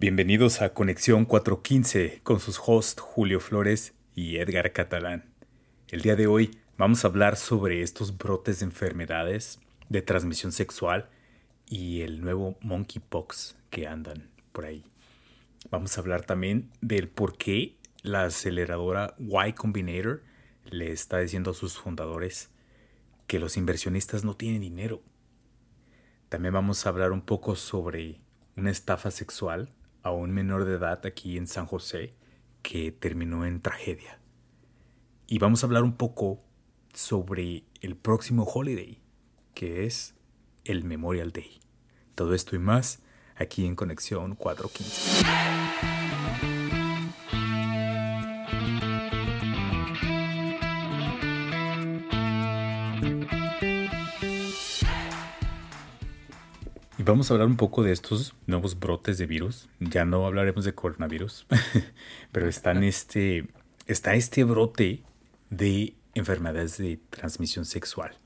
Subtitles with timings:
[0.00, 5.24] Bienvenidos a Conexión 415 con sus hosts Julio Flores y Edgar Catalán.
[5.88, 9.58] El día de hoy vamos a hablar sobre estos brotes de enfermedades
[9.88, 11.10] de transmisión sexual
[11.66, 14.84] y el nuevo monkeypox que andan por ahí.
[15.68, 20.22] Vamos a hablar también del por qué la aceleradora Y Combinator
[20.70, 22.50] le está diciendo a sus fundadores
[23.26, 25.02] que los inversionistas no tienen dinero.
[26.28, 28.20] También vamos a hablar un poco sobre
[28.54, 29.74] una estafa sexual
[30.08, 32.14] a un menor de edad aquí en San José
[32.62, 34.18] que terminó en tragedia.
[35.26, 36.42] Y vamos a hablar un poco
[36.94, 39.02] sobre el próximo holiday,
[39.52, 40.14] que es
[40.64, 41.60] el Memorial Day.
[42.14, 43.02] Todo esto y más
[43.36, 46.47] aquí en Conexión 415.
[57.12, 59.68] Vamos a hablar un poco de estos nuevos brotes de virus.
[59.80, 61.46] Ya no hablaremos de coronavirus,
[62.32, 63.46] pero están este,
[63.86, 65.02] está este brote
[65.48, 68.18] de enfermedades de transmisión sexual,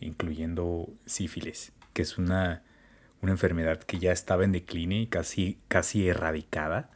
[0.00, 2.62] incluyendo sífilis, que es una,
[3.22, 6.90] una enfermedad que ya estaba en decline y casi, casi erradicada.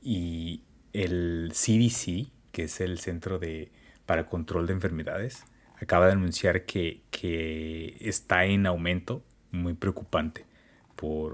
[0.00, 3.72] Y el CDC, que es el Centro de,
[4.06, 5.44] para Control de Enfermedades,
[5.80, 10.51] acaba de anunciar que, que está en aumento muy preocupante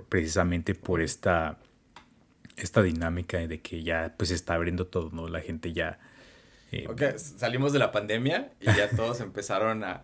[0.08, 1.58] precisamente por esta,
[2.56, 5.28] esta dinámica de que ya pues está abriendo todo, ¿no?
[5.28, 5.98] La gente ya...
[6.70, 10.02] Eh, salimos de la pandemia y ya todos empezaron a...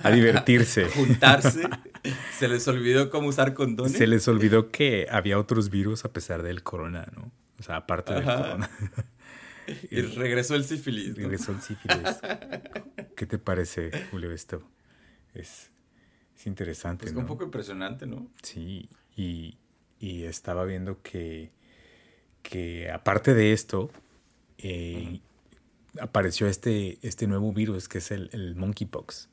[0.00, 0.86] a divertirse.
[0.86, 1.62] juntarse.
[2.36, 3.92] Se les olvidó cómo usar condones.
[3.92, 7.30] Se les olvidó que había otros virus a pesar del corona, ¿no?
[7.60, 8.70] O sea, aparte del corona.
[9.90, 11.16] y regresó el sífilis.
[11.16, 12.18] Regresó el sífilis.
[13.16, 14.62] ¿Qué te parece, Julio, esto?
[15.32, 15.70] Es
[16.46, 17.06] interesante.
[17.06, 18.26] Es un poco impresionante, ¿no?
[18.42, 19.56] Sí, y,
[20.00, 21.50] estaba viendo que,
[22.42, 23.90] que aparte de esto,
[24.58, 25.20] eh,
[25.98, 29.30] apareció este, este nuevo virus que es el, monkeypox,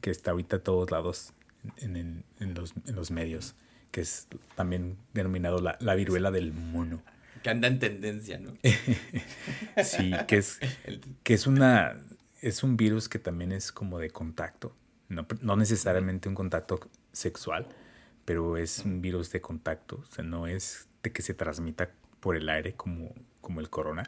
[0.00, 1.32] que está ahorita a todos lados
[1.78, 3.56] en, los, medios,
[3.90, 7.02] que es también denominado la, la viruela del mono.
[7.42, 8.52] Que anda en tendencia, ¿no?
[9.82, 10.60] sí, que es,
[11.24, 11.96] que es una
[12.40, 14.74] es un virus que también es como de contacto
[15.12, 16.80] no, necesariamente un contacto
[17.12, 17.68] sexual,
[18.24, 21.90] pero es un virus de contacto, o sea, no es de que se transmita
[22.20, 24.04] por el aire como, como el corona,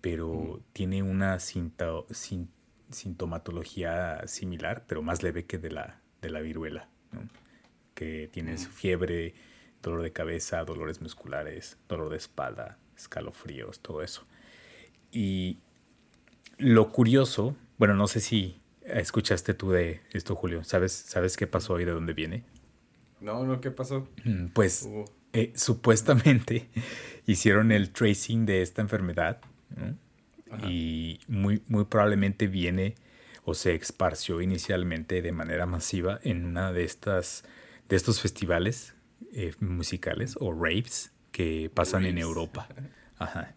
[0.00, 6.88] pero tiene una sintomatología similar, pero más leve que de la, de la viruela,
[7.94, 9.34] que tienes fiebre,
[9.82, 14.26] dolor de cabeza, dolores musculares, dolor de espalda, escalofríos, todo eso.
[15.12, 15.58] Y
[16.58, 20.62] lo curioso, bueno, no sé si ¿Escuchaste tú de esto, Julio?
[20.64, 22.44] ¿Sabes, ¿Sabes qué pasó y de dónde viene?
[23.20, 24.08] No, no, ¿qué pasó?
[24.24, 24.88] Mm, pues
[25.32, 26.68] eh, supuestamente
[27.26, 29.40] hicieron el tracing de esta enfermedad
[30.68, 32.94] y muy, muy probablemente viene
[33.44, 37.44] o se esparció inicialmente de manera masiva en una de estas
[37.88, 38.94] de estos festivales
[39.32, 42.68] eh, musicales o raves que pasan en Europa.
[43.18, 43.54] Ajá.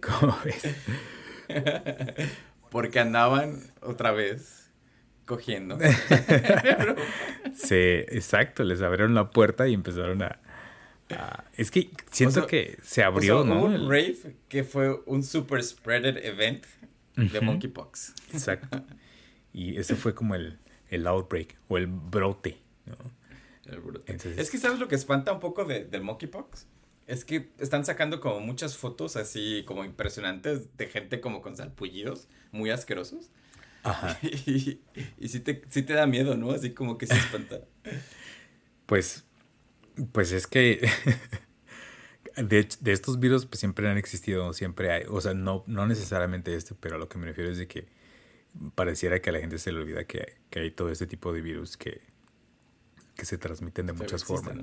[0.00, 0.74] ¿Cómo ves?
[2.70, 4.70] Porque andaban otra vez
[5.24, 5.78] cogiendo.
[7.54, 8.64] sí, exacto.
[8.64, 10.40] Les abrieron la puerta y empezaron a.
[11.56, 13.64] es que siento que se abrió, ¿no?
[13.64, 16.64] un rave que fue un super spreaded event
[17.16, 18.14] de monkeypox.
[18.32, 18.82] Exacto.
[19.50, 20.58] Y ese fue como el,
[20.90, 22.96] el outbreak o el brote, ¿no?
[23.64, 24.16] El brote.
[24.36, 26.66] es que, ¿sabes lo que espanta un poco de, del monkeypox?
[27.08, 32.28] Es que están sacando como muchas fotos así como impresionantes de gente como con salpullidos
[32.52, 33.30] muy asquerosos.
[33.82, 34.18] Ajá.
[34.22, 34.80] Y,
[35.18, 36.50] y sí, te, te da miedo, ¿no?
[36.52, 37.60] Así como que se espanta.
[38.86, 39.26] Pues,
[40.12, 40.88] pues es que
[42.36, 46.54] de, de, estos virus pues siempre han existido, siempre hay, o sea, no, no necesariamente
[46.54, 47.86] este, pero a lo que me refiero es de que
[48.74, 51.42] pareciera que a la gente se le olvida que, que hay todo este tipo de
[51.42, 52.00] virus que,
[53.18, 54.56] que se transmiten de muchas formas.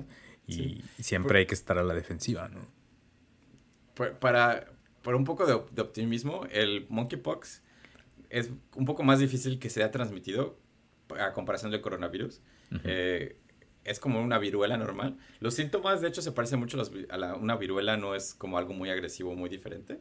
[0.46, 2.66] Y siempre hay que estar a la defensiva, ¿no?
[4.18, 4.72] Para,
[5.02, 7.62] para un poco de, optimismo, el monkeypox
[8.30, 10.58] es un poco más difícil que sea transmitido
[11.20, 12.40] a comparación del coronavirus.
[12.84, 13.38] Eh,
[13.84, 15.18] es como una viruela normal.
[15.38, 18.88] Los síntomas, de hecho, se parecen mucho a, una viruela, no es como algo muy
[18.88, 20.00] agresivo, muy diferente.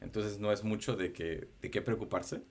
[0.00, 2.42] Entonces no es mucho de, que, de qué preocuparse.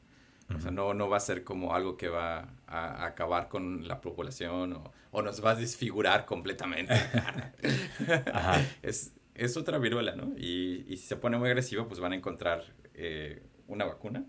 [0.56, 4.00] O sea, no, no va a ser como algo que va a, acabar con la
[4.00, 6.94] población o, nos va a desfigurar completamente.
[8.82, 10.34] Es, es, otra viruela, ¿no?
[10.38, 12.64] Y, y, si se pone muy agresivo, pues van a encontrar
[12.94, 14.26] eh, una vacuna.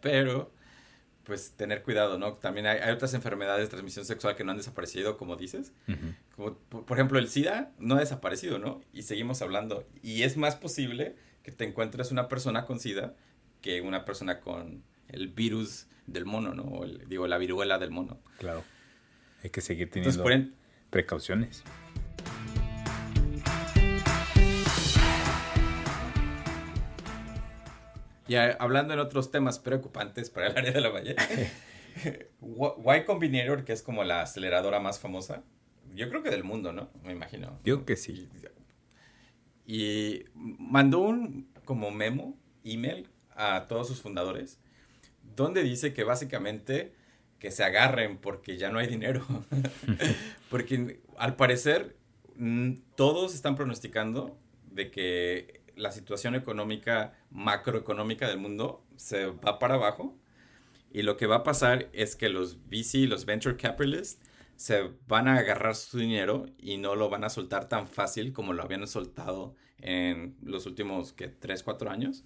[0.00, 0.52] Pero,
[1.24, 2.34] pues tener cuidado, ¿no?
[2.34, 5.72] También hay, hay, otras enfermedades de transmisión sexual que no han desaparecido, como dices.
[6.36, 8.80] como, por ejemplo, el SIDA no ha desaparecido, ¿no?
[8.92, 9.86] Y seguimos hablando.
[10.02, 13.14] Y es más posible que te encuentres una persona con SIDA
[13.62, 16.64] que una persona con el virus del mono, ¿no?
[16.64, 18.20] O el, digo, la viruela del mono.
[18.38, 18.64] Claro.
[19.42, 20.24] Hay que seguir teniendo
[20.90, 21.62] precauciones.
[28.28, 31.16] Ya hablando en otros temas preocupantes para el área de la valle,
[32.40, 35.44] Y Combinator, que es como la aceleradora más famosa,
[35.94, 36.90] yo creo que del mundo, ¿no?
[37.04, 37.58] Me imagino.
[37.64, 38.28] Yo que sí.
[39.66, 43.08] Y mandó un como memo, email
[43.42, 44.58] a todos sus fundadores,
[45.36, 46.94] donde dice que básicamente
[47.38, 49.24] que se agarren porque ya no hay dinero.
[50.50, 51.96] porque al parecer
[52.94, 54.38] todos están pronosticando
[54.70, 60.16] de que la situación económica, macroeconómica del mundo se va para abajo.
[60.92, 64.20] Y lo que va a pasar es que los VC, los venture capitalists,
[64.56, 68.52] se van a agarrar su dinero y no lo van a soltar tan fácil como
[68.52, 72.24] lo habían soltado en los últimos, que 3, 4 años.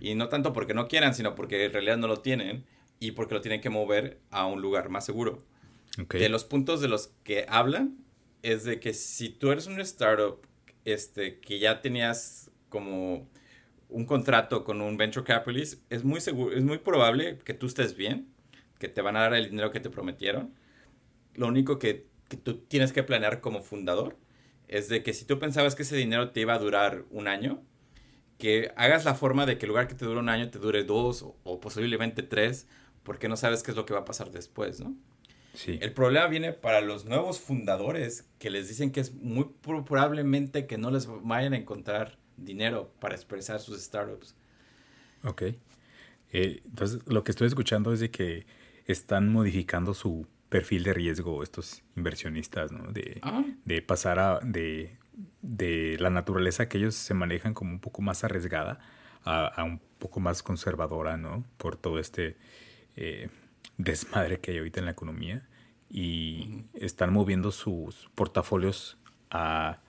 [0.00, 2.64] Y no tanto porque no quieran, sino porque en realidad no lo tienen
[2.98, 5.42] y porque lo tienen que mover a un lugar más seguro.
[6.08, 7.96] De los puntos de los que hablan
[8.42, 10.40] es de que si tú eres un startup
[10.84, 13.28] este, que ya tenías como
[13.88, 17.96] un contrato con un venture capitalist, es muy seguro, es muy probable que tú estés
[17.96, 18.28] bien,
[18.78, 20.54] que te van a dar el dinero que te prometieron.
[21.34, 24.16] Lo único que, que tú tienes que planear como fundador
[24.68, 27.62] es de que si tú pensabas que ese dinero te iba a durar un año,
[28.40, 30.82] que hagas la forma de que el lugar que te dure un año te dure
[30.82, 32.66] dos o, posiblemente tres,
[33.04, 34.96] porque no sabes qué es lo que va a pasar después, ¿no?
[35.54, 35.78] Sí.
[35.80, 40.78] El problema viene para los nuevos fundadores que les dicen que es muy probablemente que
[40.78, 44.34] no les vayan a encontrar dinero para expresar sus startups.
[45.24, 45.42] Ok.
[46.32, 48.46] Eh, entonces, lo que estoy escuchando es de que
[48.86, 52.92] están modificando su perfil de riesgo estos inversionistas, ¿no?
[52.92, 53.44] De, ah.
[53.64, 54.98] de pasar a, de,
[55.42, 58.78] de, la naturaleza que ellos se manejan como un poco más arriesgada
[59.24, 61.44] a, un poco más conservadora, ¿no?
[61.58, 62.36] Por todo este
[62.96, 63.28] eh,
[63.76, 65.46] desmadre que hay ahorita en la economía.
[65.88, 68.96] Y están moviendo sus portafolios
[69.30, 69.80] a,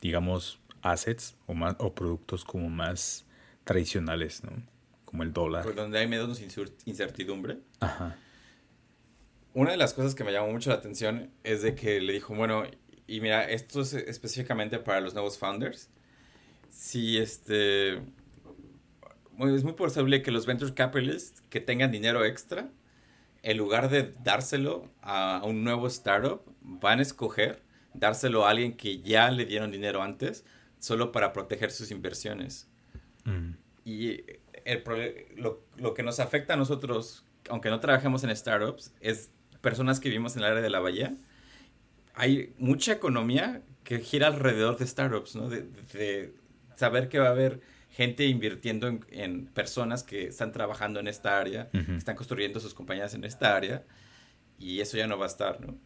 [0.00, 3.26] digamos, assets o, más, o productos como más
[3.64, 4.50] tradicionales, ¿no?
[5.04, 5.62] Como el dólar.
[5.62, 6.40] Por donde hay menos
[6.86, 7.58] incertidumbre.
[7.80, 8.16] Ajá.
[9.54, 12.34] Una de las cosas que me llamó mucho la atención es de que le dijo,
[12.34, 12.64] bueno,
[13.12, 15.90] y mira, esto es específicamente para los nuevos founders.
[16.70, 17.96] Si este...
[19.38, 22.70] Es muy posible que los venture capitalists que tengan dinero extra,
[23.42, 27.62] en lugar de dárselo a un nuevo startup, van a escoger
[27.92, 30.46] dárselo a alguien que ya le dieron dinero antes
[30.78, 32.70] solo para proteger sus inversiones.
[33.24, 33.50] Mm.
[33.84, 34.24] Y
[34.64, 34.82] el,
[35.36, 39.30] lo, lo, que nos afecta a nosotros, aunque no trabajemos en startups, es
[39.60, 41.14] personas que vivimos en el área de la bahía.
[42.14, 45.48] Hay mucha economía que gira alrededor de startups, ¿no?
[45.48, 45.62] De,
[45.92, 46.34] de
[46.76, 47.60] saber que va a haber
[47.90, 52.74] gente invirtiendo en, en, personas que están trabajando en esta área, que están construyendo sus
[52.74, 53.84] compañías en esta área,
[54.58, 55.76] y eso ya no va a estar, ¿no?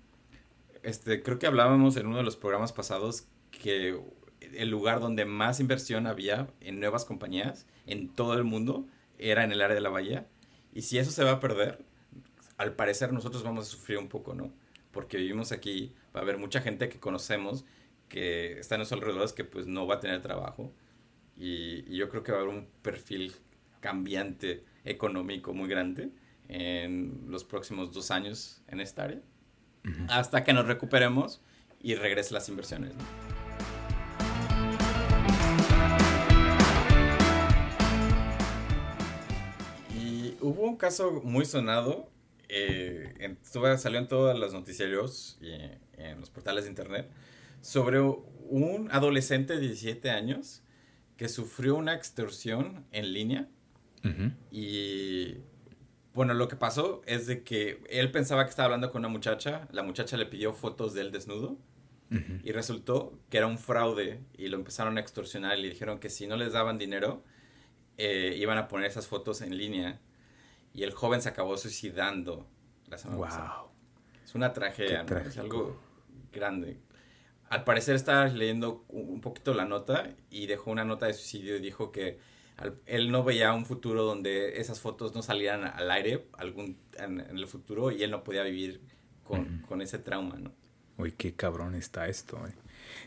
[0.82, 3.98] Este, creo que hablábamos en uno de los programas pasados que
[4.40, 8.86] el lugar donde más inversión había en nuevas compañías en todo el mundo
[9.18, 10.26] era en el área de la bahía.
[10.72, 11.84] Y si eso se va a perder,
[12.56, 14.52] al parecer nosotros vamos a sufrir un poco, ¿no?
[14.96, 17.66] Porque vivimos aquí, va a haber mucha gente que conocemos
[18.08, 20.72] que está en los alrededores que pues no va a tener trabajo.
[21.36, 23.34] Y, yo creo que va a haber un perfil
[23.80, 26.08] cambiante económico muy grande
[26.48, 29.20] en los próximos dos años en esta área.
[30.08, 31.42] Hasta que nos recuperemos
[31.78, 33.04] y regresen las inversiones, ¿no?
[40.40, 42.08] hubo un caso muy sonado,
[42.48, 43.36] eh,
[43.78, 45.52] salió en todos los noticiarios y
[45.98, 47.10] en los portales de internet,
[47.60, 50.62] sobre un adolescente de 17 años
[51.16, 53.48] que sufrió una extorsión en línea.
[54.52, 55.38] Y
[56.14, 59.66] bueno, lo que pasó es de que él pensaba que estaba hablando con una muchacha,
[59.72, 61.58] la muchacha le pidió fotos de él desnudo.
[62.44, 66.08] Y resultó que era un fraude y lo empezaron a extorsionar y le dijeron que
[66.08, 67.24] si no les daban dinero,
[67.98, 69.98] eh, iban a poner esas fotos en línea
[70.76, 72.46] y el joven se acabó suicidando
[72.86, 73.70] la semana wow.
[74.22, 75.16] Es una tragedia, ¿no?
[75.16, 75.80] es algo
[76.30, 76.78] grande.
[77.48, 81.60] Al parecer estaba leyendo un poquito la nota y dejó una nota de suicidio y
[81.60, 82.18] dijo que
[82.84, 87.46] él no veía un futuro donde esas fotos no salieran al aire algún, en, el
[87.46, 88.82] futuro y él no podía vivir
[89.24, 90.52] con, con, ese trauma, ¿no?
[90.98, 92.38] Uy, qué cabrón está esto.
[92.46, 92.54] Eh.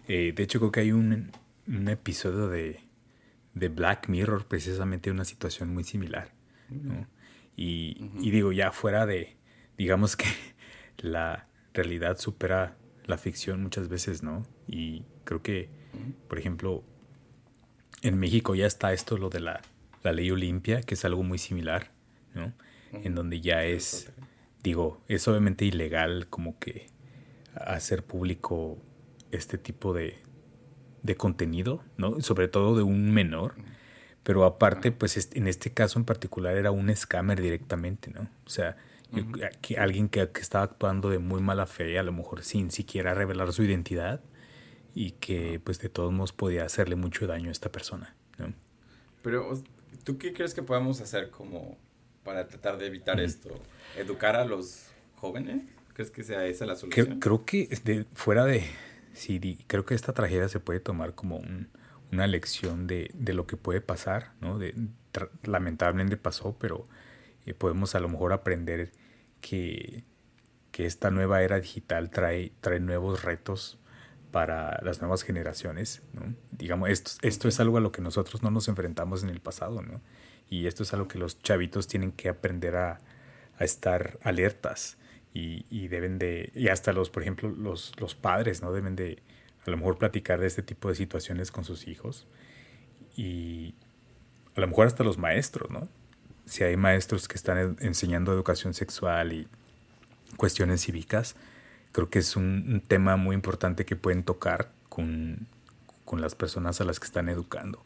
[0.08, 1.32] Eh, de hecho, creo que hay un,
[1.68, 2.80] un episodio de,
[3.54, 6.32] de, Black Mirror, precisamente una situación muy similar.
[6.70, 7.08] ¿no?
[7.62, 9.36] Y, y digo, ya fuera de,
[9.78, 10.28] digamos que
[10.98, 14.46] la realidad supera la ficción muchas veces, ¿no?
[14.66, 15.68] Y creo que,
[16.30, 16.86] por ejemplo,
[18.02, 19.62] en México ya está esto, lo de la,
[20.04, 21.92] la ley Olimpia, que es algo muy similar,
[22.34, 22.54] ¿no?
[22.94, 24.10] En donde ya es,
[24.64, 26.88] digo, es obviamente ilegal como que
[27.56, 28.78] hacer público
[29.32, 30.18] este tipo de,
[31.04, 32.22] de contenido, ¿no?
[32.22, 33.56] Sobre todo de un menor.
[34.24, 38.30] Pero aparte, pues en este caso en particular era un scammer directamente, ¿no?
[38.46, 38.78] O sea,
[39.62, 43.14] que alguien que, que, estaba actuando de muy mala fe, a lo mejor sin siquiera
[43.14, 44.22] revelar su identidad
[44.94, 48.54] y que pues de todos modos podía hacerle mucho daño a esta persona, ¿no?
[49.22, 49.62] Pero,
[50.04, 51.78] ¿tú qué crees que podemos hacer como
[52.24, 53.50] para tratar de evitar esto?
[53.98, 55.64] ¿Educar a los jóvenes?
[55.94, 57.20] ¿Crees que sea esa la solución?
[57.20, 58.64] Creo, que de, fuera de...
[59.14, 61.70] Sí, creo que esta tragedia se puede tomar como un,
[62.12, 64.58] una lección de, de, lo que puede pasar, ¿no?
[64.58, 64.74] De,
[65.44, 66.86] lamentablemente pasó, pero
[67.46, 68.92] eh, podemos a lo mejor aprender
[69.42, 70.04] que,
[70.72, 73.80] que, esta nueva era digital trae, trae nuevos retos
[74.32, 76.34] para las nuevas generaciones, ¿no?
[76.52, 79.82] Digamos, esto, esto es algo a lo que nosotros no nos enfrentamos en el pasado,
[79.82, 80.02] ¿no?
[80.50, 83.00] Y esto es algo que los chavitos tienen que aprender a,
[83.58, 84.98] a estar alertas
[85.34, 88.72] y, y, deben de, y hasta los, por ejemplo, los, los padres, ¿no?
[88.72, 89.22] Deben de
[89.66, 92.28] a lo mejor platicar de este tipo de situaciones con sus hijos
[93.16, 93.76] y
[94.56, 95.88] a lo mejor hasta los maestros, ¿no?
[96.46, 99.48] Si hay maestros que están enseñando educación sexual y
[100.38, 101.36] cuestiones cívicas,
[101.92, 105.48] creo que es un, tema muy importante que pueden tocar con,
[106.06, 107.84] con, las personas a las que están educando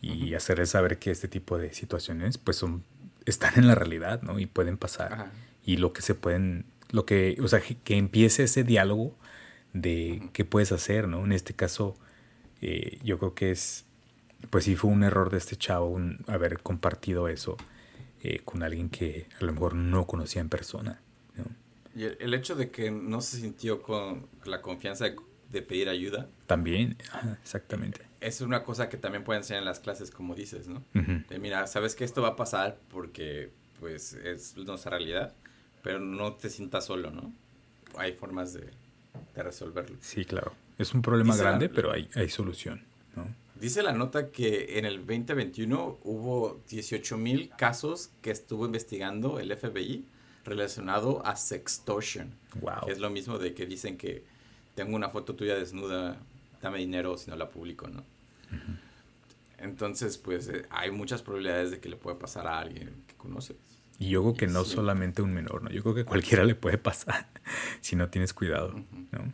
[0.00, 2.84] y hacerles saber que este tipo de situaciones pues son
[3.28, 4.38] están en la realidad, ¿no?
[4.38, 5.30] Y pueden pasar.
[5.64, 9.14] Y lo que se pueden, lo que, o sea, que, empiece ese diálogo
[9.72, 11.24] de qué puedes hacer, ¿no?
[11.24, 11.96] En este caso,
[12.60, 13.84] eh, yo creo que es,
[14.50, 17.56] pues sí fue un error de este chavo haber compartido eso
[18.22, 21.00] eh, con alguien que a lo mejor no conocía en persona,
[21.36, 21.44] ¿no?
[21.94, 25.06] Y el, hecho de que no se sintió con la confianza
[25.50, 26.28] de, pedir ayuda.
[26.46, 26.96] También,
[27.42, 28.02] exactamente.
[28.20, 30.84] Es una cosa que también pueden ser en las clases, como dices, ¿no?
[30.92, 35.34] De mira, sabes que esto va a pasar porque pues es nuestra realidad,
[35.82, 37.32] pero no te sientas solo, ¿no?
[37.96, 38.70] Hay formas de,
[39.34, 39.96] de resolverlo.
[40.00, 40.52] Sí, claro.
[40.78, 42.82] Es un problema grande, pero hay, hay solución,
[43.16, 43.26] ¿no?
[43.60, 49.56] Dice la nota que en el 2021 hubo 18 mil casos que estuvo investigando el
[49.56, 50.04] FBI
[50.44, 52.32] relacionado a sextortion.
[52.60, 52.88] Wow.
[52.88, 54.22] es lo mismo de que dicen que
[54.76, 56.16] tengo una foto tuya desnuda,
[56.62, 58.04] dame dinero si no la publico, ¿no?
[59.58, 63.56] Entonces, pues eh, hay muchas probabilidades de que le pueda pasar a alguien que conoces.
[63.98, 65.70] Y yo creo que no solamente un menor, ¿no?
[65.70, 67.28] Yo creo que cualquiera le puede pasar
[67.80, 68.72] si no tienes cuidado,
[69.10, 69.32] ¿no?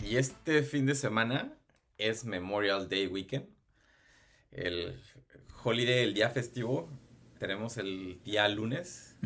[0.00, 1.52] Y este fin de semana
[1.98, 3.46] es Memorial Day Weekend.
[4.52, 5.02] El
[5.64, 6.88] holiday, el día festivo,
[7.40, 9.16] tenemos el día lunes.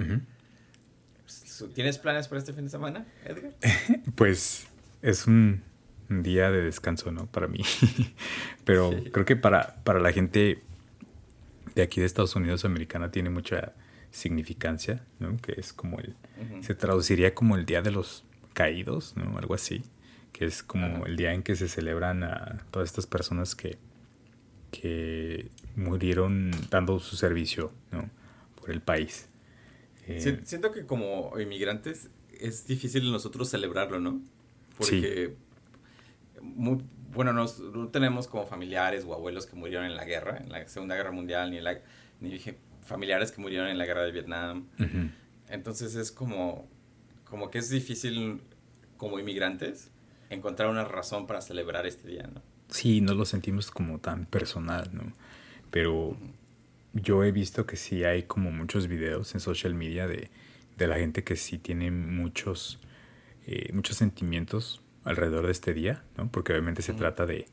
[1.75, 3.54] ¿Tienes planes para este fin de semana, Edgar?
[4.14, 4.66] pues
[5.02, 5.62] es un,
[6.11, 7.26] día de descanso, ¿no?
[7.26, 7.61] Para mí.
[8.64, 10.62] Pero creo que para, para la gente
[11.75, 13.73] de aquí de Estados Unidos americana tiene mucha
[14.11, 15.37] significancia, ¿no?
[15.38, 16.17] Que es como el...
[16.62, 19.38] Se traduciría como el Día de los Caídos, ¿no?
[19.38, 19.83] Algo así.
[20.33, 23.79] Que es como el día en que se celebran a todas estas personas que
[24.71, 28.09] que murieron dando su servicio ¿no?
[28.61, 29.29] por el país.
[30.07, 34.21] Eh, siento que como inmigrantes es difícil nosotros celebrarlo, ¿no?
[34.76, 35.35] Porque,
[36.40, 36.82] muy,
[37.12, 40.66] bueno, nos, no tenemos como familiares o abuelos que murieron en la guerra, en la
[40.68, 41.78] Segunda Guerra Mundial, ni, la,
[42.20, 42.38] ni
[42.82, 44.66] familiares que murieron en la guerra de Vietnam.
[45.49, 46.68] Entonces es como,
[47.25, 48.42] como que es difícil
[48.97, 49.90] como inmigrantes
[50.28, 52.40] encontrar una razón para celebrar este día, ¿no?
[52.70, 55.12] sí, no lo sentimos como tan personal, ¿no?
[55.70, 56.16] Pero
[56.92, 60.30] yo he visto que sí hay como muchos videos en social media de,
[60.76, 62.78] de la gente que sí tiene muchos,
[63.47, 66.30] eh, muchos sentimientos alrededor de este día, ¿no?
[66.30, 67.47] Porque obviamente se trata de,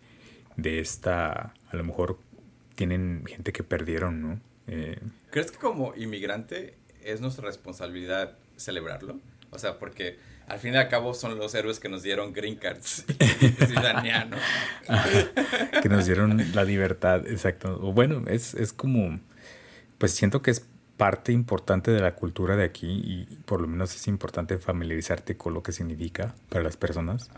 [0.56, 2.20] de esta, a lo mejor
[2.75, 4.42] tienen gente que perdieron, ¿no?
[4.68, 5.00] Eh,
[5.32, 9.20] ¿Crees que como inmigrante es nuestra responsabilidad celebrarlo?
[9.50, 12.56] O sea, porque al fin y al cabo son los héroes que nos dieron green
[12.56, 13.06] cards
[13.68, 14.38] ciudadaniano.
[15.82, 17.80] que nos dieron la libertad, exacto.
[17.82, 19.20] O bueno, es, es como,
[19.98, 20.66] pues siento que es
[20.98, 25.54] parte importante de la cultura de aquí y por lo menos es importante familiarizarte con
[25.54, 27.30] lo que significa para las personas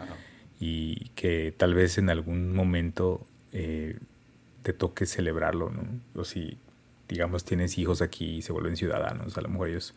[0.60, 3.98] y que tal vez en algún momento eh,
[4.64, 5.84] te toque celebrarlo, ¿no?
[6.16, 6.58] O si,
[7.08, 9.94] digamos, tienes hijos aquí y se vuelven ciudadanos, a lo mejor ellos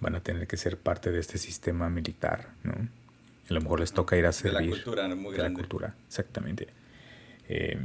[0.00, 2.72] van a tener que ser parte de este sistema militar, ¿no?
[2.72, 4.58] A lo mejor les toca ir a servir.
[4.58, 5.50] De la cultura muy grande.
[5.50, 6.68] la cultura, exactamente.
[7.48, 7.78] Eh,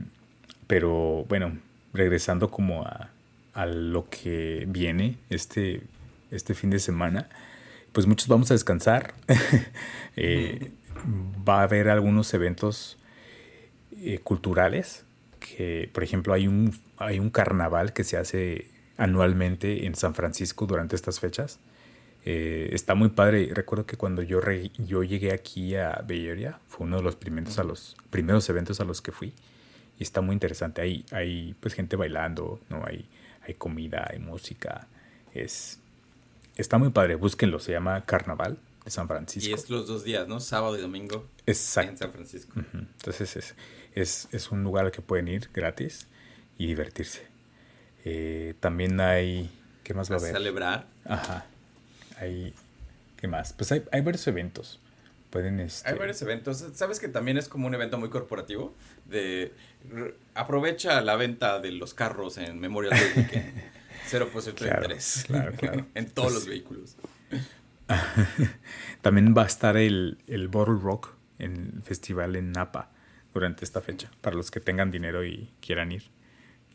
[0.65, 1.57] pero bueno,
[1.93, 3.09] regresando como a,
[3.57, 5.81] a lo que viene este,
[6.29, 7.27] este fin de semana,
[7.91, 9.13] pues muchos vamos a descansar.
[10.19, 10.71] Eh,
[11.47, 12.97] va a haber algunos eventos
[14.01, 15.05] eh, culturales
[15.39, 20.65] que, por ejemplo, hay un, hay un carnaval que se hace anualmente en San Francisco
[20.65, 21.59] durante estas fechas.
[22.25, 23.51] Eh, está muy padre.
[23.53, 24.41] Recuerdo que cuando yo,
[24.79, 28.79] yo llegué aquí a Bay Area, fue uno de los primeros, a los primeros eventos
[28.79, 29.33] a los que fui.
[29.99, 30.81] Y está muy interesante.
[30.81, 32.83] Hay, hay pues gente bailando, ¿no?
[32.87, 33.05] Hay,
[33.47, 34.87] hay comida, hay música.
[35.33, 35.79] Es,
[36.55, 37.15] está muy padre.
[37.15, 37.59] Búsquenlo.
[37.59, 39.49] Se llama Carnaval de San Francisco.
[39.49, 40.39] Y es los dos días, ¿no?
[40.39, 41.25] Sábado y domingo.
[41.45, 41.91] Exacto.
[41.91, 42.61] En San Francisco.
[42.73, 43.55] Entonces es,
[43.95, 46.07] es, es, un lugar al que pueden ir gratis
[46.57, 47.25] y divertirse.
[48.05, 49.49] Eh, también hay...
[49.83, 50.33] ¿Qué más va a haber?
[50.33, 50.87] Celebrar.
[51.05, 51.45] Ajá.
[52.19, 52.53] Hay...
[53.15, 53.53] ¿Qué más?
[53.53, 54.79] Pues hay, hay varios eventos.
[55.29, 55.89] Pueden este...
[55.89, 56.65] Hay varios eventos.
[56.73, 58.73] ¿Sabes que también es como un evento muy corporativo?
[59.05, 59.53] De...
[60.33, 63.53] Aprovecha la venta de los carros en Memorial Day Weekend.
[64.09, 65.23] 0% de interés.
[65.27, 65.85] Claro, claro.
[65.95, 66.95] en todos los vehículos.
[69.01, 72.91] También va a estar el, el Bottle Rock en el festival en Napa
[73.33, 74.09] durante esta fecha.
[74.21, 76.03] Para los que tengan dinero y quieran ir,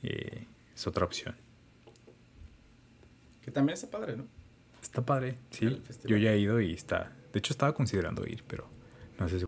[0.03, 1.37] eh, es otra opción.
[3.43, 4.27] Que también está padre, ¿no?
[4.81, 5.83] Está padre, sí.
[6.05, 7.13] Yo ya he ido y está.
[7.33, 8.69] De hecho, estaba considerando ir, pero
[9.19, 9.47] no sé si.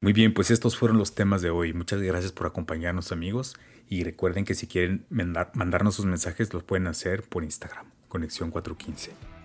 [0.00, 1.72] Muy bien, pues estos fueron los temas de hoy.
[1.72, 3.56] Muchas gracias por acompañarnos amigos
[3.88, 9.37] y recuerden que si quieren mandarnos sus mensajes los pueden hacer por Instagram, Conexión 415.